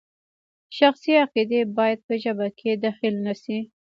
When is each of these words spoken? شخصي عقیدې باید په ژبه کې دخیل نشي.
شخصي 0.77 1.11
عقیدې 1.25 1.61
باید 1.77 1.99
په 2.07 2.13
ژبه 2.23 2.47
کې 2.59 2.71
دخیل 2.85 3.15
نشي. 3.25 3.59